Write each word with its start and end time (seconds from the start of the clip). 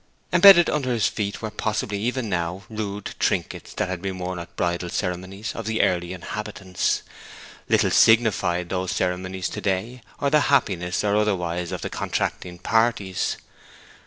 Embedded 0.33 0.67
under 0.67 0.89
his 0.89 1.07
feet 1.07 1.43
were 1.43 1.51
possibly 1.51 1.99
even 1.99 2.27
now 2.27 2.63
rude 2.71 3.13
trinkets 3.19 3.75
that 3.75 3.87
had 3.87 4.01
been 4.01 4.17
worn 4.17 4.39
at 4.39 4.55
bridal 4.55 4.89
ceremonies 4.89 5.53
of 5.53 5.67
the 5.67 5.83
early 5.83 6.11
inhabitants. 6.11 7.03
Little 7.69 7.91
signified 7.91 8.69
those 8.69 8.89
ceremonies 8.89 9.47
to 9.49 9.61
day, 9.61 10.01
or 10.19 10.31
the 10.31 10.39
happiness 10.49 11.03
or 11.03 11.15
otherwise 11.15 11.71
of 11.71 11.81
the 11.83 11.89
contracting 11.91 12.57
parties. 12.57 13.37